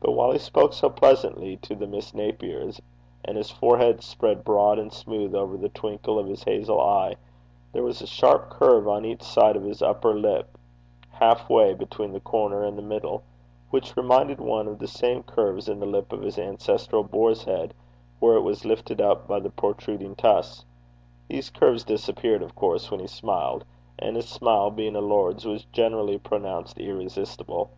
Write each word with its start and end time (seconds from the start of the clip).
But 0.00 0.12
while 0.12 0.32
he 0.32 0.38
spoke 0.38 0.72
so 0.72 0.88
pleasantly 0.88 1.58
to 1.58 1.74
the 1.74 1.86
Miss 1.86 2.12
Napiers, 2.14 2.80
and 3.22 3.36
his 3.36 3.50
forehead 3.50 4.02
spread 4.02 4.42
broad 4.42 4.78
and 4.78 4.90
smooth 4.90 5.34
over 5.34 5.58
the 5.58 5.68
twinkle 5.68 6.18
of 6.18 6.26
his 6.28 6.44
hazel 6.44 6.80
eye, 6.80 7.16
there 7.74 7.82
was 7.82 8.00
a 8.00 8.06
sharp 8.06 8.48
curve 8.48 8.88
on 8.88 9.04
each 9.04 9.20
side 9.20 9.56
of 9.56 9.64
his 9.64 9.82
upper 9.82 10.14
lip, 10.18 10.56
half 11.10 11.50
way 11.50 11.74
between 11.74 12.12
the 12.12 12.20
corner 12.20 12.64
and 12.64 12.78
the 12.78 12.82
middle, 12.82 13.22
which 13.68 13.94
reminded 13.98 14.40
one 14.40 14.66
of 14.66 14.78
the 14.78 14.88
same 14.88 15.22
curves 15.24 15.68
in 15.68 15.78
the 15.78 15.84
lip 15.84 16.10
of 16.10 16.22
his 16.22 16.38
ancestral 16.38 17.04
boar's 17.04 17.44
head, 17.44 17.74
where 18.18 18.36
it 18.36 18.40
was 18.40 18.64
lifted 18.64 18.98
up 18.98 19.28
by 19.28 19.38
the 19.38 19.50
protruding 19.50 20.14
tusks. 20.16 20.64
These 21.28 21.50
curves 21.50 21.84
disappeared, 21.84 22.42
of 22.42 22.54
course, 22.54 22.90
when 22.90 23.00
he 23.00 23.06
smiled, 23.08 23.66
and 23.98 24.16
his 24.16 24.26
smile, 24.26 24.70
being 24.70 24.96
a 24.96 25.02
lord's, 25.02 25.44
was 25.44 25.66
generally 25.66 26.16
pronounced 26.16 26.78
irresistible. 26.78 27.68